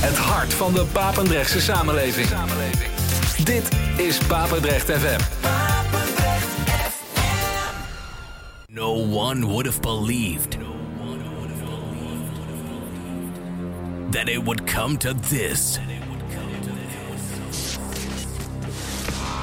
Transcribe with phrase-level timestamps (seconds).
[0.00, 2.28] Het hart van de Papendrechtse samenleving.
[3.44, 5.20] Dit is Papendrecht FM.
[8.66, 10.56] No one would have believed
[14.10, 15.78] that it would come to this.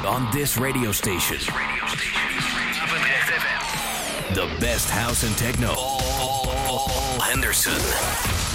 [0.06, 1.38] On this radio station.
[4.34, 5.74] The best house and techno.
[5.74, 8.55] Paul Henderson.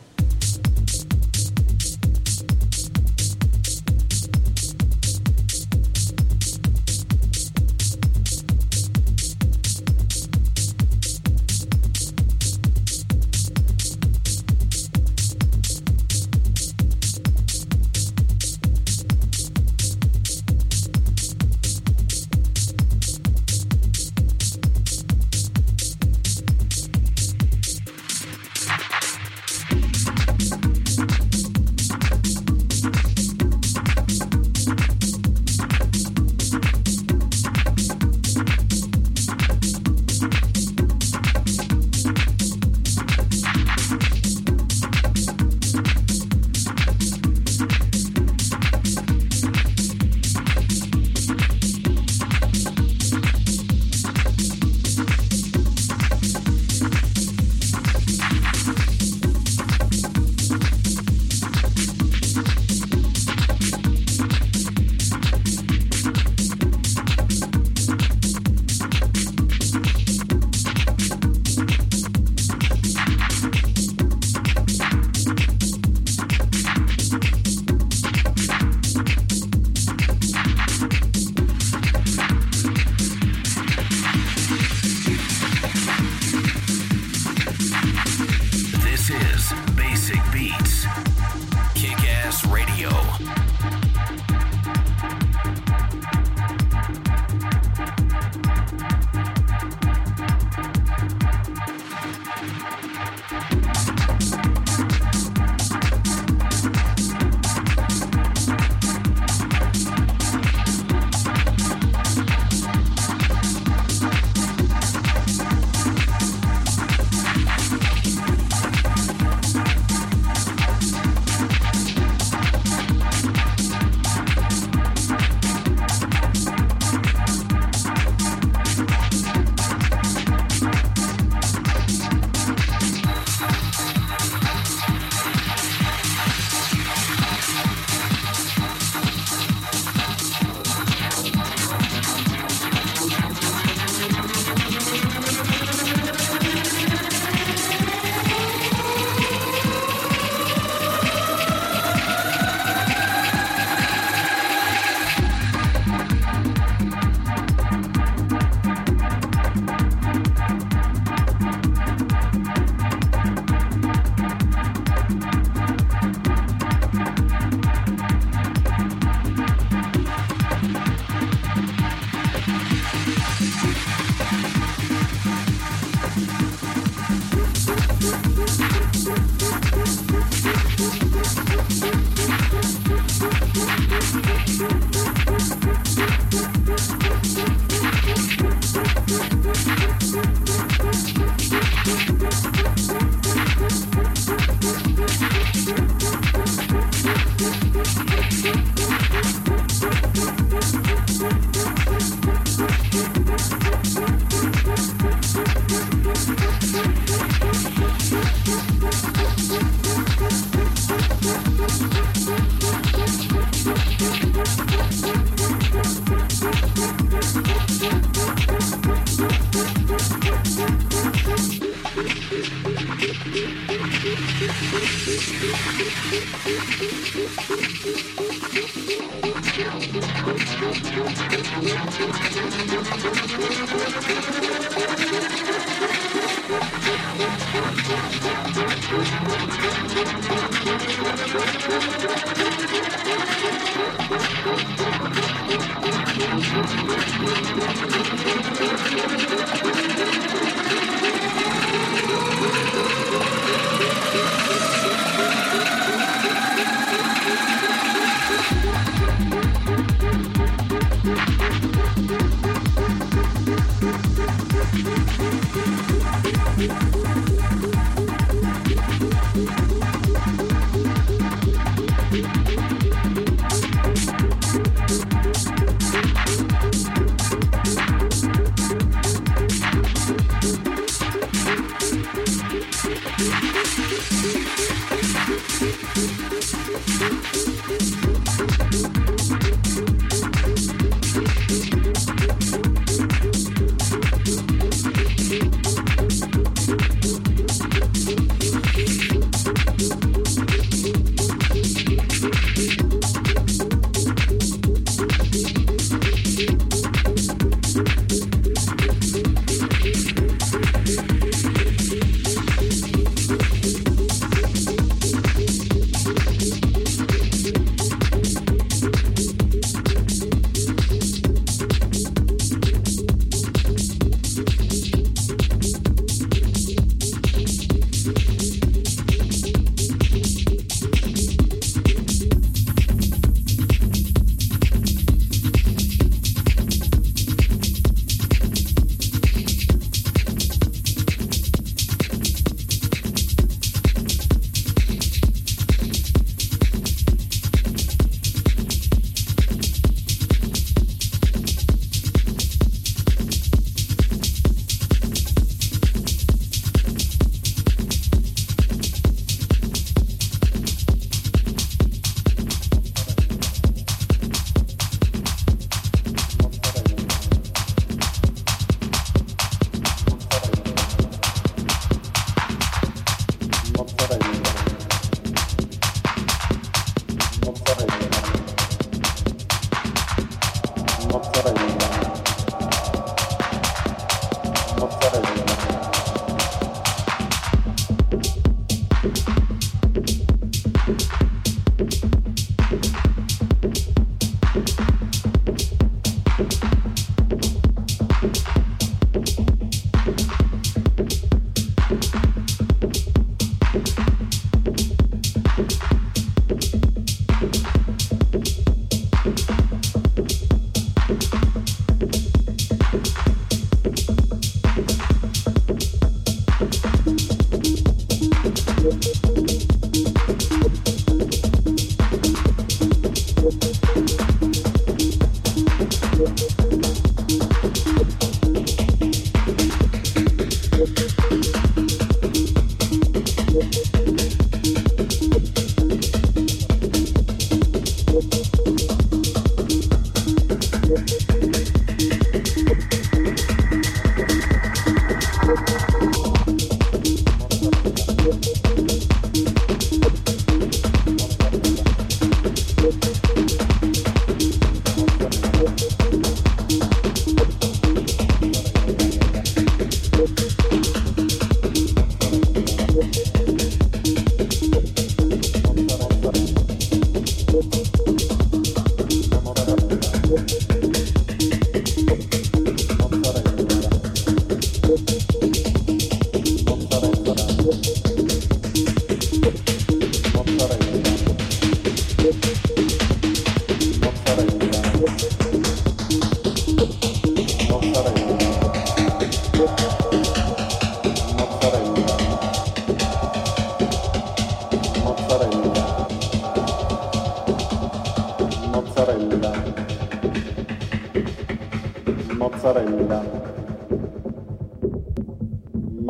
[287.79, 288.10] Bye.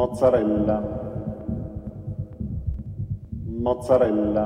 [0.02, 0.82] mozzarella.
[3.46, 4.46] Mozzarella.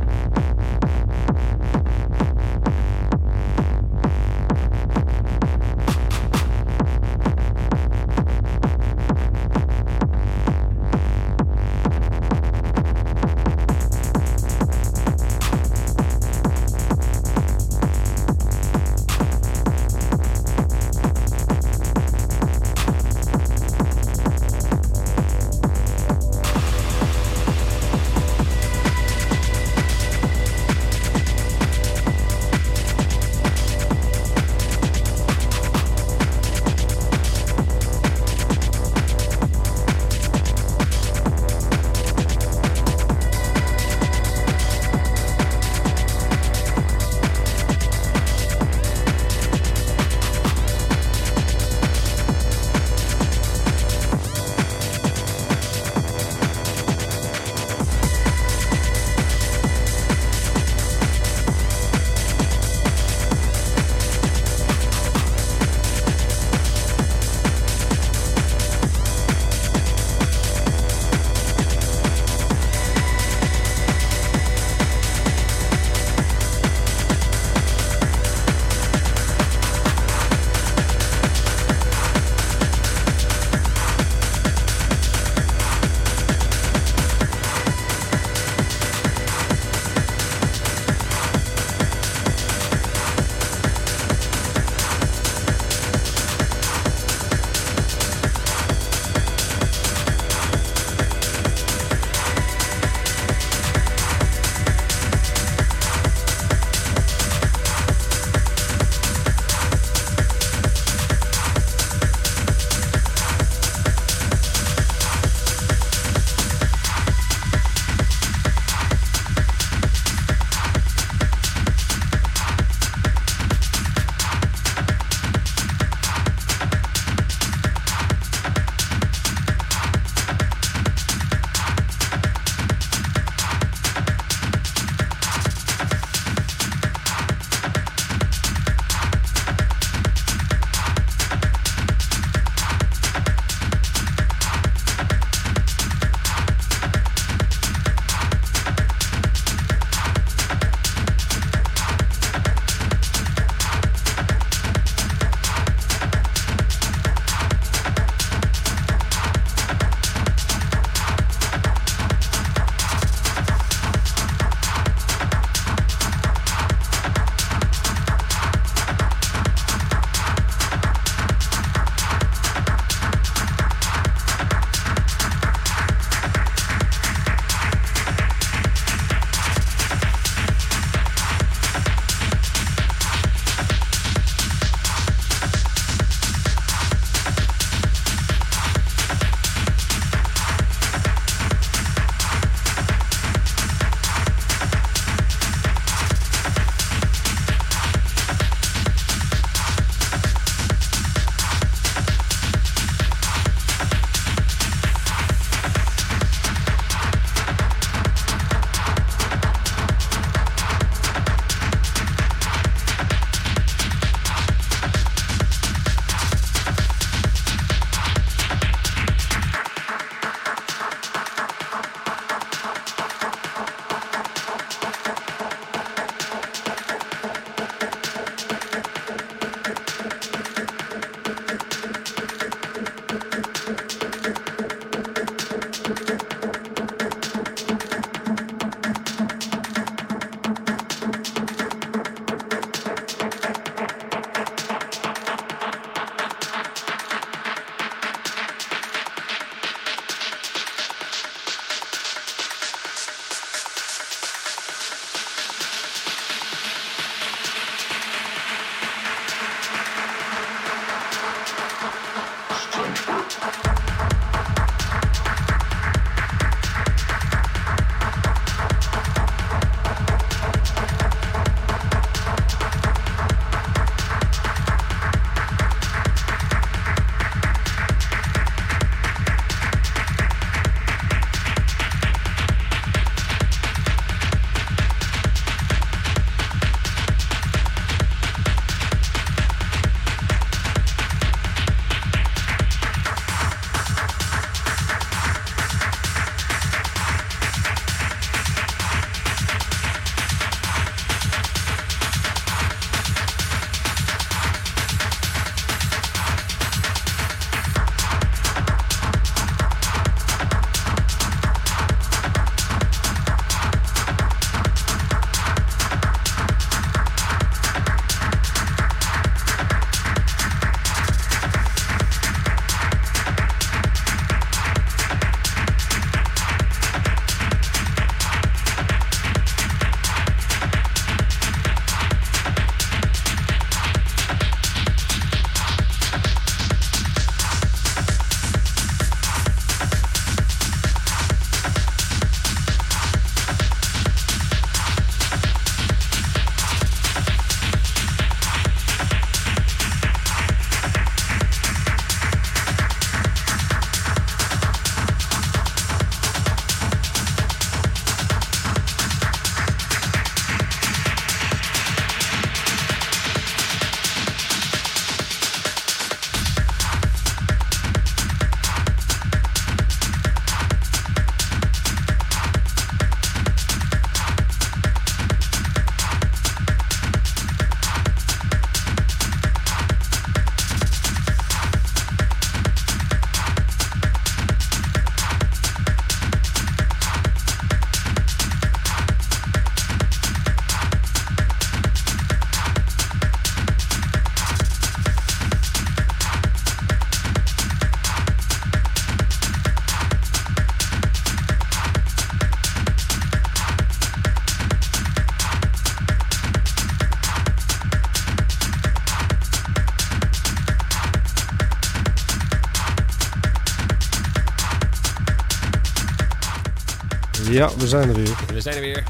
[417.91, 418.35] zijn er weer.
[418.53, 419.03] We zijn er weer.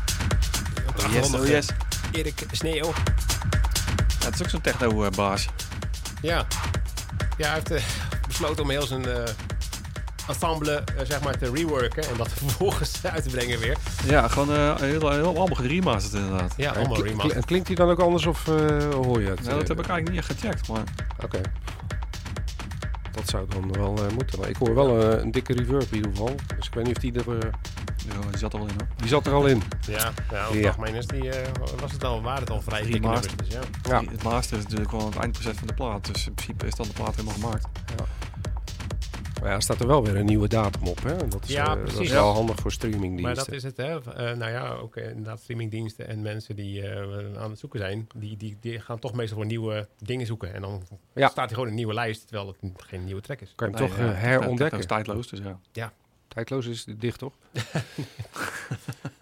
[0.88, 1.68] Op de Oh yes, oh yes.
[1.68, 1.76] eh,
[2.20, 2.86] Erik Sneeuw.
[4.20, 5.48] Ja, het is ook zo'n techno-baas.
[6.22, 6.46] Ja.
[7.38, 7.84] Ja, hij heeft eh,
[8.28, 9.24] besloten om heel zijn eh,
[10.28, 12.04] ensemble eh, zeg maar, te reworken.
[12.04, 13.78] En dat vervolgens uit te brengen weer.
[14.06, 16.54] Ja, gewoon eh, heel, heel, allemaal geremasterd inderdaad.
[16.58, 18.54] Ja, allemaal kli- Klinkt hij dan ook anders of eh,
[18.94, 19.44] hoor je het?
[19.44, 20.84] Nou, dat heb eh, ik eigenlijk niet echt gecheckt, maar
[21.24, 21.42] Oké.
[23.12, 24.40] Dat zou dan wel eh, moeten.
[24.40, 26.36] Maar ik hoor wel eh, een dikke reverb in ieder geval.
[26.58, 27.50] Dus ik weet niet of die er...
[28.08, 28.88] ja, die zat er wel in hoor.
[28.98, 29.62] die zat er al in.
[29.88, 30.86] Ja, ja, over Ja.
[30.98, 33.36] is die, eh, was het al, waren het al vrij dikke nummers.
[33.36, 33.60] Dus ja.
[33.90, 34.04] Ja.
[34.12, 36.06] Het master is natuurlijk wel het eindproces van de plaat.
[36.14, 37.68] Dus in principe is dan de plaat helemaal gemaakt.
[39.42, 41.04] Maar ja, er staat er wel weer een nieuwe datum op.
[41.04, 41.28] Hè?
[41.28, 43.24] Dat is, Ja, eh, dat is wel handig voor streamingdiensten.
[43.26, 44.14] Maar dat is het, hè.
[44.14, 48.38] Eh, nou ja, ook inderdaad streamingdiensten en mensen die eh, aan het zoeken zijn, die,
[48.38, 50.54] die, die gaan toch meestal voor nieuwe dingen zoeken.
[50.54, 50.82] En dan
[51.16, 51.28] Ja.
[51.30, 53.54] staat hij gewoon een nieuwe lijst, terwijl het geen nieuwe track is.
[53.56, 54.58] Kan je hem toch Nee, ja, herontdekken.
[54.58, 55.40] techno is tijdloos, dus
[55.72, 55.94] ja.
[56.34, 57.34] Tijdloos is dicht, toch?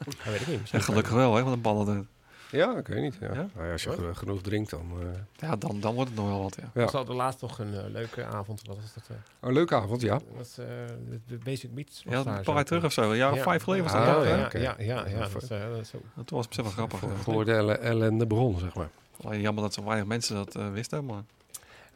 [0.06, 0.69] Dat weet ik niet.
[0.69, 2.10] Ja, gelukkig wel, hè, want een ballen.
[2.52, 3.17] Ja, ik weet niet.
[3.22, 3.28] Ja.
[3.34, 3.50] Ja?
[3.54, 3.98] Nou ja, als je Wat?
[3.98, 4.91] geno- genoeg drinkt, dan...
[5.02, 5.08] eh,
[5.50, 6.69] Ja, dan, dan wordt het nog wel wat, ja.
[6.74, 6.84] Ja.
[6.84, 8.62] was al laatst toch een eh, leuke avond.
[8.67, 9.04] Wat was dat?
[9.10, 10.13] eh, Oh, leuke avond, ja.
[10.13, 10.65] dat was, eh,
[11.10, 12.04] de, de Basic Beats.
[12.04, 13.12] was Ja, daar een paar jaar terug of zo.
[13.12, 13.43] Een jaar of Ja.
[13.43, 14.02] vijf geleden was dat.
[14.02, 15.28] Ah, wel, ja, ja, ja, ja.
[15.28, 17.00] Dat eh, dat zo- Dat was best wel grappig.
[17.00, 17.15] Voor, ja.
[17.15, 18.89] voor de ellende bron, zeg maar.
[19.24, 21.24] Alleen Jammer dat zo weinig mensen dat eh, wisten, maar...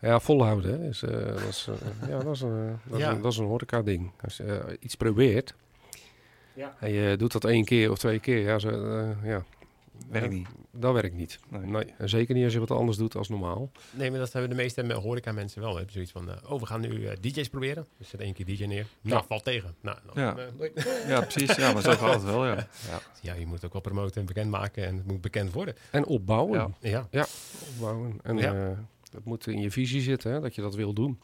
[0.04, 3.12] Ja, volhouden hè, is, eh, dat is, eh, ja, dat is, een, dat is Ja.
[3.12, 4.12] een, dat is een horeca-ding.
[4.22, 5.54] Als je eh, iets probeert
[6.54, 6.76] Ja.
[6.80, 9.44] en je doet dat één keer of twee keer, ja, zo, eh, ja
[10.10, 10.34] Werkt Ja.
[10.38, 10.48] niet.
[10.72, 11.39] dat werkt niet.
[11.50, 11.62] Nee.
[11.62, 11.94] Nee.
[11.98, 13.72] En zeker niet als je wat anders doet als normaal.
[13.92, 15.70] Nee, maar dat hebben de meeste horeca mensen wel.
[15.70, 17.86] We hebben zoiets van, eh, oh, we gaan nu eh, DJ's proberen.
[17.98, 18.86] Dus zet één keer DJ neer.
[19.02, 19.24] Nou, Ja.
[19.28, 19.76] valt tegen.
[19.82, 20.36] Nou, dan, Ja.
[20.38, 20.86] eh.
[21.08, 21.56] Ja, precies.
[21.56, 22.68] Ja, maar zo gaat het wel, ja.
[23.22, 24.86] ja, je moet het ook wel promoten en bekendmaken.
[24.86, 25.76] En het moet bekend worden.
[25.92, 26.76] En opbouwen.
[26.80, 27.08] Ja.
[27.12, 27.26] Ja,
[27.76, 28.20] opbouwen.
[28.24, 28.54] En Ja.
[28.54, 28.78] eh,
[29.13, 31.19] dat moet in je visie zitten, hè, dat je dat wil doen.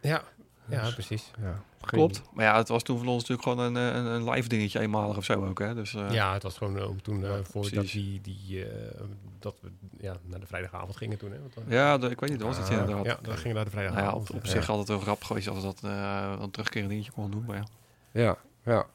[0.00, 0.22] ja.
[0.68, 1.30] ja Dus- precies.
[1.40, 1.60] Ja, geen-
[1.98, 2.22] Klopt.
[2.32, 4.80] Maar ja, het was toen van ons natuurlijk gewoon een, eh, een, een live dingetje
[4.80, 5.74] eenmalig of zo ook, hè.
[5.74, 7.92] Dus, eh, Ja, het was gewoon eh, om toen, eh, voordat precies.
[7.92, 9.00] die, die, eh,
[9.38, 9.68] dat we
[10.00, 11.30] ja, naar de vrijdagavond gingen toen.
[11.32, 13.04] Hè, want, Ja, de- ik weet niet, dat was iets Ah, inderdaad.
[13.04, 14.30] ja, dan gingen we naar de Nou ja, vrijdagavond.
[14.30, 14.50] op, op Ja.
[14.50, 17.44] zich altijd wel grappig geweest als we dat eh een terugkerend dingetje kon doen.
[17.46, 17.66] Maar ja.
[18.22, 18.86] Ja, ja.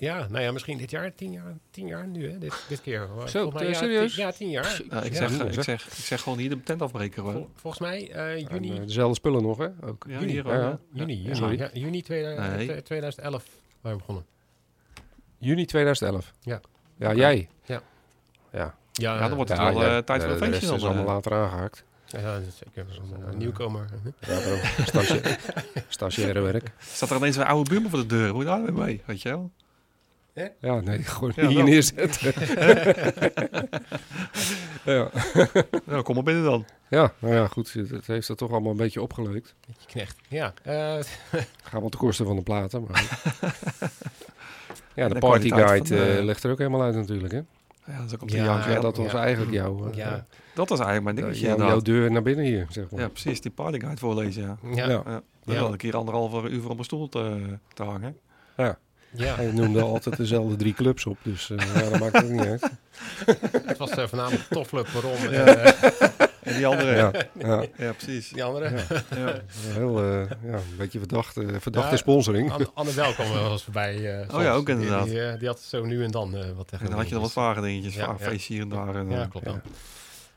[0.00, 3.08] Ja, nou ja, misschien dit jaar, tien jaar, tien jaar nu, hè, dit, dit keer.
[3.26, 4.14] Zo, eh, ja, serieus?
[4.14, 4.80] tien- ja, tien jaar.
[4.88, 5.28] Nou, ik, Ja.
[5.28, 5.86] zeg, Ja, ik, zeg.
[5.86, 7.22] ik zeg gewoon hier de tent afbreken.
[7.22, 9.68] Vol- volgens mij eh, En, juni, eh, dezelfde spullen nog, hè?
[9.84, 10.04] Ook.
[10.08, 12.72] Ja, juni, hier ja, juni, juni, juni 2000 Nee.
[12.72, 13.44] eh, 2011
[13.80, 14.24] waren we begonnen.
[15.38, 16.32] Juni 2011.
[16.40, 16.60] Ja.
[16.96, 17.48] Ja, jij.
[17.64, 17.82] Ja.
[18.52, 20.72] Ja, Ja, Ja, dan wordt het Ja, wel ja, eh, tijd voor een feestje rest
[20.72, 20.88] is dan.
[20.90, 21.84] allemaal later aangehaakt.
[22.06, 23.84] ja, dat is zeker een, een nieuwkomer.
[24.20, 24.38] Ja,
[25.88, 26.70] stagiaire werk.
[26.78, 28.28] Staat er ineens een oude buurman voor de deur?
[28.30, 29.02] Hoe daar weer mee?
[29.06, 29.50] Weet je wel?
[30.60, 32.32] Ja, nee, gewoon Ja, hier neerzetten.
[34.94, 35.10] ja.
[35.84, 36.64] Nou, kom maar binnen dan.
[36.88, 37.72] ja, nou ja, goed.
[37.72, 39.54] Het heeft er toch allemaal een beetje opgeleukt.
[39.66, 40.16] Beetje knecht.
[40.28, 40.72] Ja, eh,
[41.62, 42.86] Gaat wel ten koste van de platen.
[42.88, 43.04] Maar...
[44.94, 47.32] ja, de de party guide van de- eh, ligt er ook helemaal uit natuurlijk.
[47.32, 47.40] Hè?
[47.92, 49.20] Ja, dat ook op Ja, de Ja, ja, dat was ja.
[49.22, 52.66] eigenlijk jouw, eh, ja, Dat was eigenlijk mijn dingetje jouw, jouw deur naar binnen hier,
[52.70, 53.00] zeg maar.
[53.00, 53.40] Ja, precies.
[53.40, 54.58] Die partyguide voorlezen, ja.
[54.62, 54.88] ja, Ja.
[54.88, 55.02] ja.
[55.06, 55.22] Ja.
[55.44, 55.54] Ja.
[55.54, 57.38] Dan had ik hier anderhalve uur voor op mijn stoel te,
[57.74, 58.16] te hangen.
[59.16, 62.62] Hij noemde altijd dezelfde drie clubs op, dus eh, ja, dat maakt ook niet uit.
[63.66, 65.44] Het was eh, voornamelijk Toffler, Perron Ja.
[65.46, 66.96] en eh, En die andere.
[66.96, 67.64] Ja, ja.
[67.76, 68.28] ja, precies.
[68.30, 68.70] die andere.
[69.16, 69.40] Ja.
[69.78, 72.50] heel, eh, ja, een beetje verdachte, verdachte Ja, sponsoring.
[72.52, 74.20] Anne, Anne Wel kwam wel eens voorbij.
[74.20, 74.42] eh, soms.
[74.42, 75.04] ja, ook Die- inderdaad.
[75.04, 76.84] Die, eh, die had zo nu en dan eh, wat tegen.
[76.84, 77.94] En dan had je dan wat vage dingetjes.
[77.94, 78.24] Ja, Ja, ja.
[78.26, 78.94] feestje hier en daar.
[78.96, 79.60] En, Ja, klopt ja.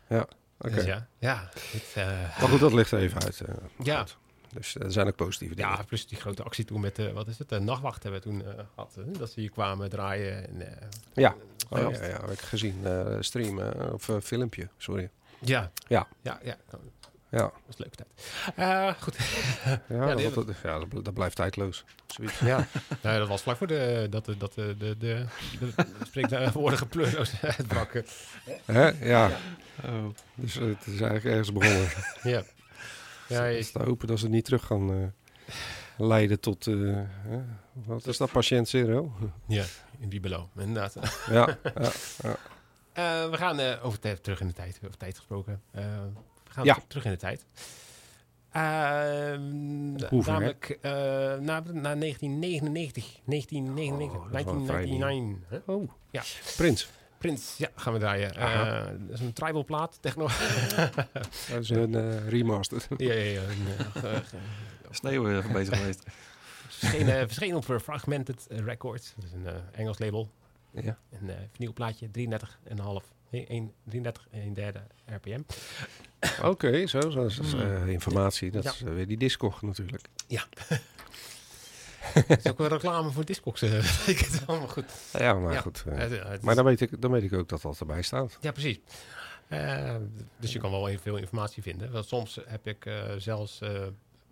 [0.09, 0.25] dan.
[0.63, 0.75] Oké.
[0.75, 2.05] Dus ja, ja, dit, eh,
[2.39, 3.41] Maar goed, dat ligt er even uit.
[3.83, 4.05] ja,
[4.53, 5.71] Dus eh, er zijn ook positieve dingen.
[5.71, 8.27] ja, plus die grote actie toen met, eh, wat is het, de nachtwacht hebben we
[8.29, 8.97] toen eh, gehad.
[9.17, 10.47] dat ze hier kwamen draaien.
[10.47, 11.35] En, eh, Ja.
[11.69, 11.89] Oh, Ja.
[11.89, 12.79] ja, ja, heb ik gezien.
[12.85, 15.09] eh streamen, of filmpje, sorry.
[15.39, 16.07] ja, Ja.
[16.21, 16.79] ja, ja, dat
[17.29, 18.09] Ja, was een leuke tijd.
[18.55, 19.15] Eh, goed.
[19.89, 21.83] ja, dat, dat, ja dat, bl- dat blijft tijdloos.
[22.07, 22.39] Zoiets.
[22.39, 22.67] Ja,
[23.03, 25.25] nou, dat was vlak voor de, dat de, dat de, de, de,
[25.59, 27.93] de spreekwoordige pleurloos uitbrak.
[27.93, 28.03] eh.
[28.65, 28.87] Hè?
[29.09, 29.31] Ja,
[29.85, 30.05] Oh.
[30.35, 31.87] dus het is eigenlijk ergens begonnen.
[32.23, 32.43] Ja.
[33.31, 35.55] Ja, je- is te hopen dat ze het niet terug gaan eh,
[35.97, 36.67] leiden tot...
[36.67, 36.73] eh,
[37.05, 37.39] hè?
[37.73, 39.11] wat is dat, patiënt zero?
[39.47, 39.65] ja,
[39.99, 40.93] in Bibelo, inderdaad.
[41.29, 41.91] ja, ja,
[42.93, 45.61] Eh, we gaan eh, over tijd terug in de tijd, over tijd gesproken.
[45.71, 45.83] Eh,
[46.43, 46.77] we gaan Ja.
[46.87, 47.45] terug in de tijd.
[48.51, 50.31] Ehm, Hoe ver?
[50.33, 53.05] namelijk eh, naar, naar 1999.
[53.25, 54.17] 1999.
[54.19, 55.49] Oh, dat is wel een vrij 1999.
[55.49, 55.73] hè?
[55.73, 56.23] Oh, Ja.
[56.57, 56.89] Prins.
[57.21, 58.35] Prins, ja, gaan we draaien.
[58.35, 59.97] Eh, dat is een tribal plaat.
[60.01, 60.27] Techno.
[61.49, 62.83] Dat is een eh, remaster.
[62.97, 63.41] ja, ja, ja.
[63.41, 64.19] een, eh,
[64.91, 66.03] Sneeuw weer even bezig geweest.
[66.67, 69.13] verschenen, verschenen op Fragmented Records.
[69.15, 70.29] Dat is een eh, Engels label.
[70.71, 70.97] ja.
[71.11, 72.13] Een uh, vinylplaatje, 33,5.
[73.29, 75.41] Nee, 1, 33 en 1 derde RPM.
[76.43, 78.51] Oké, zo, zo is dat, eh, informatie.
[78.51, 78.71] Dat Ja.
[78.71, 80.05] is weer die Discog natuurlijk.
[82.27, 83.61] Het is ook een reclame voor Discogs.
[83.61, 84.85] eh, ik het allemaal goed.
[85.13, 85.61] Ja, maar Ja.
[85.61, 85.83] goed.
[85.87, 88.37] eh, Het- het maar dan weet, ik, dan weet ik ook dat dat erbij staat.
[88.41, 88.79] Ja, precies.
[89.47, 89.95] Eh,
[90.37, 91.91] dus je kan wel heel veel informatie vinden.
[91.91, 93.81] Want soms heb ik eh, zelfs eh,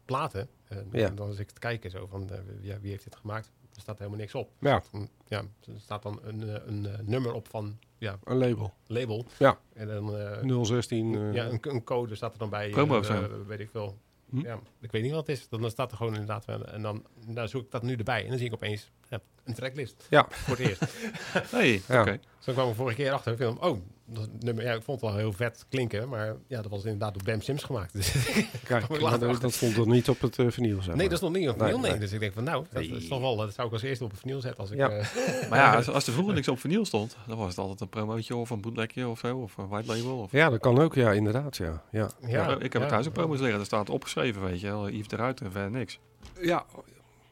[0.06, 0.48] platen.
[0.68, 1.10] En Ja.
[1.10, 3.52] dan zit ik te kijken zo van, eh, ja, wie heeft dit gemaakt?
[3.76, 4.50] Er staat helemaal niks op.
[4.60, 4.74] Ja.
[4.76, 8.20] Er staat een- ja, er staat dan een, eh, een, eh, nummer op van ja,
[8.24, 8.74] Een label.
[8.88, 9.26] label.
[9.38, 9.60] Ja.
[9.74, 10.18] En dan...
[10.18, 11.16] eh, 016.
[11.16, 12.70] eh, ja, een, een code staat er dan bij.
[12.70, 13.98] Promo eh, eh, weet ik veel.
[14.30, 14.40] Hm?
[14.46, 15.50] Ja, ik weet niet wat het is.
[15.50, 16.46] Dan staat er gewoon inderdaad...
[16.46, 18.24] wel- En dan, dan zoek ik dat nu erbij.
[18.24, 20.08] En dan zie ik opeens ja, een tracklist.
[20.10, 20.26] Ja.
[20.30, 20.82] Voor het eerst.
[21.52, 22.02] Hey, Ja.
[22.02, 22.20] oké.
[22.40, 23.36] Zo kwam ik vorige keer achter.
[23.36, 23.58] Film.
[23.60, 23.80] Oh,
[24.14, 24.64] dat nummer.
[24.64, 26.10] Ja, ik vond het wel heel vet klinken.
[26.10, 27.94] Maar ja, dat was inderdaad door Bam Sims gemaakt.
[28.00, 28.16] Dus,
[28.64, 31.32] Kijk, maar dat, dat stond er niet op het vinyl, zeg nee, dat is nog
[31.32, 31.80] niet op vinyl.
[31.80, 32.00] Nee, nee.
[32.00, 32.92] Dus ik denk van nou, dat, Nee.
[32.98, 34.60] is toch wel, dat zou ik als eerste op vinyl zetten.
[34.60, 34.90] Als ik, Ja.
[34.90, 37.82] eh, Maar ja, als, als er vroeger niks op vinyl stond, dan was het altijd
[37.82, 40.18] een promootje of een bootlegje of zo, of een white label.
[40.18, 40.32] Of...
[40.32, 41.84] Ja, dat kan ook, ja, inderdaad, ja.
[41.92, 42.88] Ja, ja, ik heb ja.
[42.88, 45.72] thuis ook promos liggen, daar staat opgeschreven, weet je wel, Yves de Ruiter en verder
[45.72, 46.00] niks.
[46.42, 46.66] ja,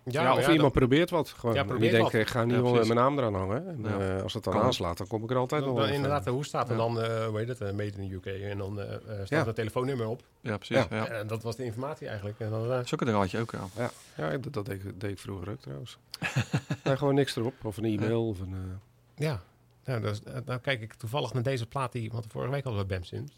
[0.09, 1.29] Ja, ja, of ja, iemand probeert wat.
[1.29, 1.55] Gewoon.
[1.55, 3.67] Ja, probeert denkt, ik ga niet wel mijn naam eraan hangen.
[3.67, 6.23] En, eh, als het dan aanslaat, dan kom ik er altijd nog dan wel inderdaad
[6.23, 6.75] de hoe staat Ja.
[6.75, 8.25] dan, eh hoe heet het, eh, made in the UK.
[8.41, 10.21] En dan eh, eh, staat een telefoonnummer op.
[10.41, 10.85] Ja, precies.
[10.89, 11.23] Ja.
[11.23, 12.39] Dat was de informatie eigenlijk.
[12.39, 13.67] En dan, eh, had je ook, ja.
[13.75, 15.97] Ja, ja dat, dat deed, ik- deed ik vroeger ook trouwens.
[16.83, 17.53] nee, gewoon niks erop.
[17.63, 18.27] Of een e-mail.
[18.27, 19.41] Of een, eh, ja,
[19.85, 22.81] nou, dus, eh, nou kijk ik toevallig naar deze plaat die, want vorige week hadden
[22.81, 23.31] we Bam Sims.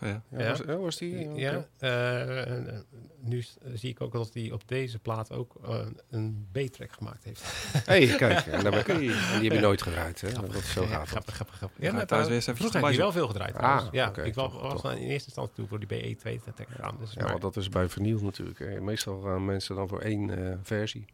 [0.00, 0.22] Ja.
[0.28, 0.48] ja, Ja.
[0.48, 1.28] Was, was die?
[1.34, 2.74] Ja, eh, eh,
[3.20, 5.78] nu s- zie ik ook dat hij op deze plaat ook eh,
[6.10, 7.42] een B-track gemaakt heeft.
[7.86, 8.46] hey, kijk.
[8.46, 10.32] En, daar ben ik- en die heb je nooit gedraaid, hè?
[10.32, 11.08] Dat is zo Ja, gaaf.
[11.08, 11.76] grappig, grappig, grappig.
[11.86, 13.54] ga maar thuis trouwens, weer eens even vroeger heb je wel veel gedraaid.
[13.56, 14.92] Ah, ja, ik was, toch, was toch.
[14.92, 16.96] in eerste instantie toe voor die BE2 track gegaan.
[17.00, 18.58] Dus Ja, maar- want dat is bij vinyl natuurlijk.
[18.58, 18.80] Hè.
[18.80, 21.04] Meestal gaan mensen dan voor één eh, versie.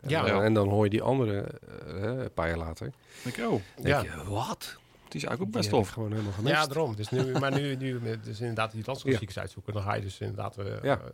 [0.00, 0.22] En, Ja.
[0.22, 0.42] dan- Ja.
[0.42, 1.40] en dan hoor je die andere
[1.86, 2.90] eh, een paar jaar later.
[3.24, 4.02] Ik, oh, Ja.
[4.02, 4.78] denk je, wat?
[5.10, 5.88] Die is eigenlijk ook best tof.
[5.88, 6.54] gewoon helemaal gemist.
[6.54, 6.96] Ja, daarom.
[6.96, 10.20] Dus nu, maar nu, nu met- dus inderdaad die landsklassiekers uitzoeken, dan ga je dus
[10.20, 10.98] inderdaad Ja.
[11.00, 11.04] eh,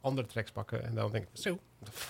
[0.00, 0.84] andere tracks pakken.
[0.84, 1.58] En dan denk ik, zo.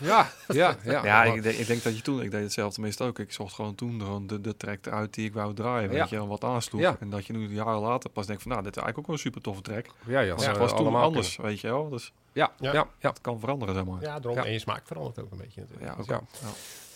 [0.00, 1.04] Ja, ja, ja.
[1.04, 3.18] Ja, ik, denk- ik denk dat je toen, ik deed hetzelfde tenminste ook.
[3.18, 5.98] Ik zocht gewoon toen gewoon de, de track eruit die ik wou draaien, Ja.
[5.98, 6.80] weet je, en wat aansloeg.
[6.80, 6.96] Ja.
[7.00, 9.14] En dat je nu jaren later pas denkt van, nou, dit is eigenlijk ook wel
[9.14, 9.86] een super toffe track.
[10.06, 11.88] ja, ja, Want ze het was toen allemaal anders, weet je wel.
[11.88, 12.12] Dus.
[12.32, 12.72] Ja, Ja.
[12.72, 14.00] ja, ja, het kan veranderen, zeg maar.
[14.00, 14.34] Ja, daarom.
[14.40, 14.44] Ja.
[14.44, 15.90] En je smaak verandert ook een beetje natuurlijk.
[15.90, 16.22] Ja, ook Ja.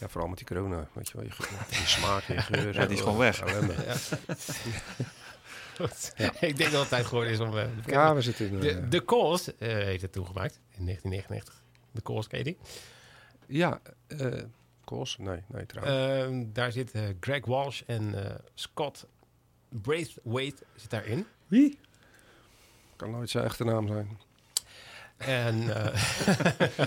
[0.05, 0.07] Ja.
[0.07, 0.09] ja.
[0.09, 0.89] vooral met die corona.
[0.93, 1.33] Weet je wel, je,
[1.97, 2.75] smaak, je geur.
[2.75, 3.41] Ja, die is gewoon weg.
[3.41, 3.75] Ellende.
[6.41, 7.59] ik denk dat het tijd geworden is om...
[7.59, 8.61] eh, Ja, we zitten in...
[8.61, 11.63] de, eh, de Cause eh, heeft het toegemaakt in 1999.
[11.91, 12.57] De Cause, ken je die?
[13.47, 14.43] ja, eh
[14.85, 15.17] Koos?
[15.19, 16.25] Nee, nee, trouwens.
[16.25, 19.07] Ehm, daar zit eh, Greg Walsh en eh, Scott
[19.69, 21.27] Braithwaite zit daarin.
[21.47, 21.79] Wie?
[22.97, 24.19] Kan nooit zijn echte naam zijn.
[25.17, 25.95] En eh,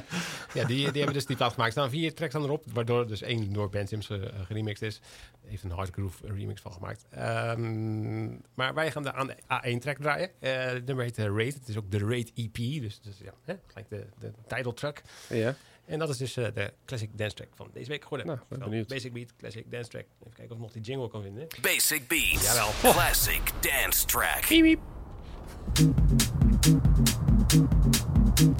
[0.53, 1.75] ja, die, die hebben dus die plaat gemaakt.
[1.75, 5.01] Er staan vier tracks aan erop, waardoor dus één door Ben Sims eh, geremixed is.
[5.45, 7.05] Heeft een hard groove remix van gemaakt.
[7.09, 10.29] Ehm, maar wij gaan de, aan de A1 track draaien.
[10.39, 11.53] Eh de nummer heet Raid.
[11.53, 15.01] Het is ook de Raid EP, dus, dus ja, hè, gelijk de, de title track.
[15.29, 15.55] Ja,
[15.85, 18.27] En dat is dus eh, de classic dance track van deze week geworden.
[18.27, 18.87] Nou, ben benieuwd.
[18.87, 20.05] Basic Beat, classic dance track.
[20.19, 21.47] Even kijken of ik nog die jingle kan vinden.
[21.61, 22.43] Basic Beats.
[22.43, 22.69] Jawel.
[22.81, 24.43] Classic dance track.
[28.37, 28.59] Thank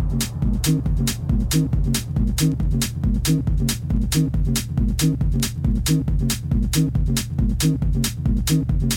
[8.82, 8.97] you.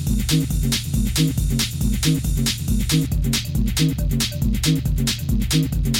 [0.31, 0.47] Thank
[5.85, 5.90] you.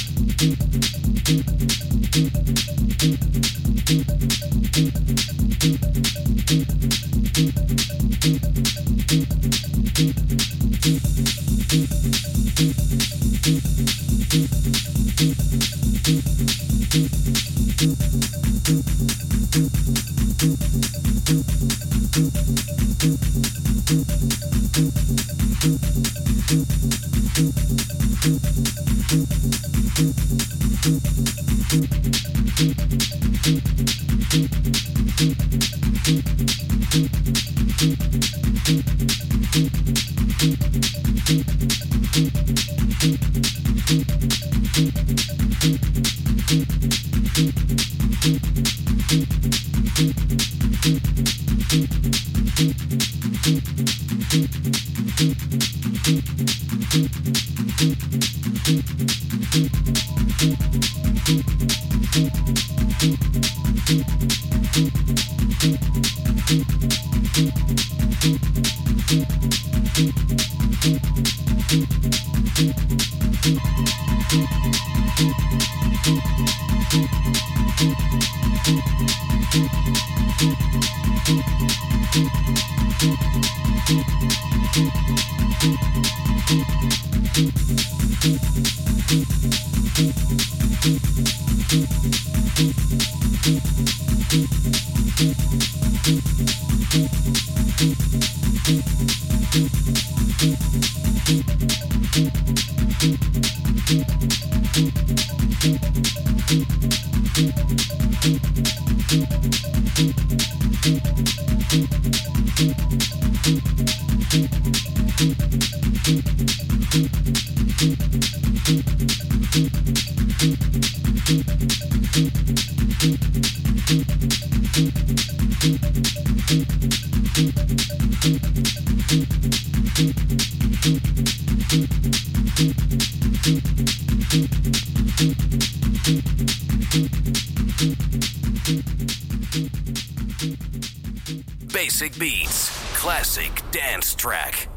[141.72, 144.71] Basic Beats, classic dance track.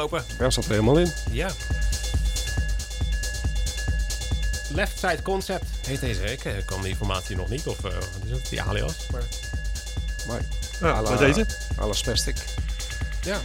[0.00, 0.24] Afgelopen.
[0.38, 1.12] Ja, zat er helemaal in.
[1.30, 1.50] Ja.
[4.74, 6.22] Left Side Concept heet deze.
[6.32, 7.66] Ik eh, kan de informatie nog niet.
[7.66, 8.46] Of eh, wat is het?
[8.50, 8.92] Die alias.
[9.12, 9.22] Maar
[10.26, 10.40] Maar,
[10.80, 11.46] Ja, à la- bij deze.
[11.80, 12.36] à la Spastic.
[13.22, 13.38] ja.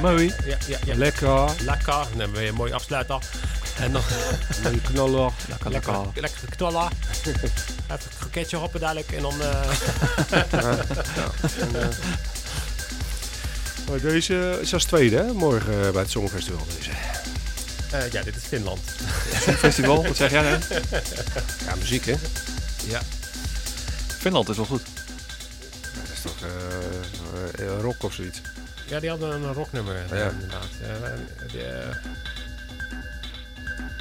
[0.00, 0.34] Mooi.
[0.44, 0.94] Ja, ja, ja.
[0.94, 1.50] Lekker.
[1.64, 1.86] Lekker.
[1.92, 3.18] Dan hebben we weer een mooi afsluiter.
[3.78, 4.04] En nog
[4.64, 5.32] Een knaller.
[5.48, 6.20] Lekker, lekker, lekker.
[6.20, 6.88] lekker knallen.
[7.24, 7.50] Even
[7.88, 9.12] een kroketje hoppen dadelijk.
[9.12, 9.40] En dan...
[9.42, 9.70] eh,
[13.90, 15.32] Maar deze is als tweede, hè?
[15.32, 16.66] Morgen eh, bij het Songfestival.
[16.78, 16.90] Deze.
[17.90, 18.80] eh, ja, dit is Finland.
[19.58, 20.58] Festival, wat zeg jij nou?
[21.66, 22.14] Ja, muziek, hè?
[22.86, 23.00] Ja.
[24.18, 24.82] Finland is wel goed.
[25.82, 26.36] Ja, dat is toch
[27.58, 28.40] eh, eh, rock of zoiets.
[28.86, 30.28] Ja, die hadden een rocknummer eh, Ja.
[30.30, 30.68] inderdaad.
[30.82, 31.88] Eh, die, eh,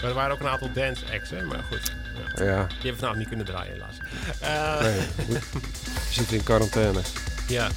[0.01, 1.41] maar er waren ook een aantal dance acts, hè?
[1.43, 1.91] maar goed.
[2.35, 2.43] Ja.
[2.45, 3.95] Ja, Die hebben we vanavond niet kunnen draaien, helaas.
[4.39, 4.99] Eh, nee.
[5.25, 5.63] goed.
[6.07, 6.99] We zitten in quarantaine.
[7.47, 7.67] Ja.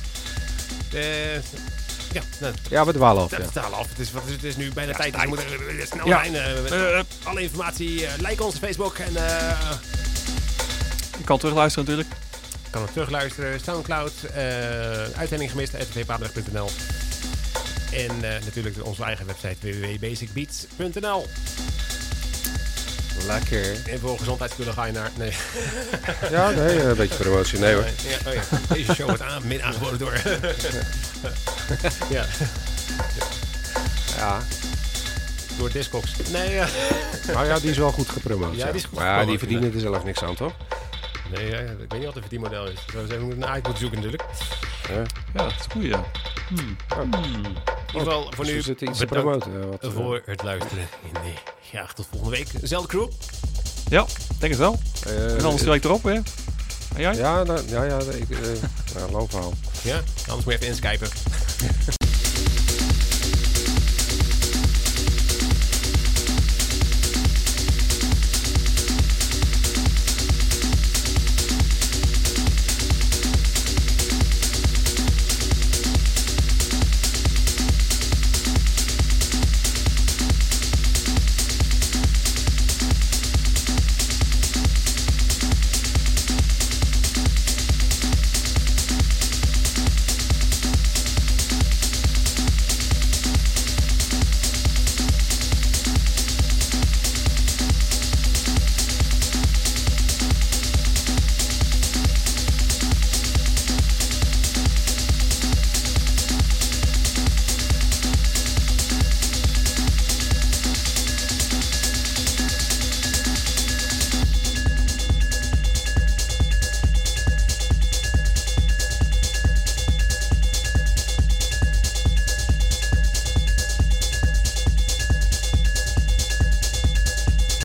[0.92, 1.00] Eh,
[2.12, 3.36] ja, nou, Ja, we dwalen af, ja.
[3.38, 3.88] betalen af.
[3.88, 5.16] Het is, wat, is- het is nu bijna tijd.
[5.20, 6.18] We moeten eh, snel Ja.
[6.22, 6.34] zijn.
[6.34, 9.60] eh, eh, alle informatie, eh, like onze Facebook en eh
[11.18, 12.16] Je kan terugluisteren natuurlijk.
[12.70, 13.60] kan het terugluisteren.
[13.64, 16.70] Soundcloud, eh uitzending gemist, rtvpaardrecht.nl.
[17.92, 21.26] En eh, natuurlijk onze eigen website www.basicbeats.nl.
[23.26, 23.76] Lekker.
[23.90, 25.10] En voor gezondheidsspullen ga je naar...
[25.18, 25.32] Nee.
[26.30, 27.58] Ja, nee, een beetje promotie.
[27.58, 27.84] Nee hoor.
[27.84, 28.42] Ja, oh ja.
[28.74, 30.12] Deze show wordt aan, aangeboden door...
[32.10, 32.24] ja.
[34.16, 34.38] Ja.
[35.58, 36.12] door Discogs.
[36.32, 36.68] Nee, eh,
[37.34, 38.56] Maar ja, die is wel goed gepromoot.
[38.56, 40.52] Ja, die is goed maar ja, die verdienen er zelf niks aan, toch?
[41.34, 42.78] nee eh, ik weet niet wat een verdienmodel is.
[42.92, 44.22] Zo zeggen we een moeten zoeken natuurlijk.
[44.88, 44.94] Ja.
[45.34, 46.04] Ja, dat is goed, ja.
[46.48, 46.76] Hmm.
[46.88, 49.70] In ieder geval voor nu we zitten iets te bedankt promoten.
[49.70, 50.88] Wat, eh, voor het luisteren.
[51.22, 51.34] Nee,
[51.70, 52.60] graag tot volgende week.
[52.60, 53.08] Dezelfde crew.
[53.88, 54.06] Ja,
[54.38, 54.78] denk het wel.
[55.06, 56.22] eh, En anders direct erop weer.
[56.96, 57.14] Jij?
[57.14, 58.38] Ja, nou, ja, ja, ik, eh,
[58.94, 59.52] ja, lang verhaal.
[59.82, 61.08] Ja, anders moet je even inskypen.